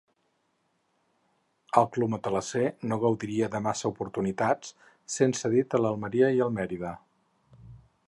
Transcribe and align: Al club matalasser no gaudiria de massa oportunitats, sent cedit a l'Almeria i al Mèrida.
Al 1.81 1.85
club 1.97 2.11
matalasser 2.13 2.65
no 2.93 2.99
gaudiria 3.05 3.51
de 3.57 3.63
massa 3.67 3.93
oportunitats, 3.93 4.75
sent 5.19 5.39
cedit 5.45 5.77
a 5.81 5.85
l'Almeria 5.85 6.37
i 6.41 6.47
al 6.49 6.61
Mèrida. 6.61 6.97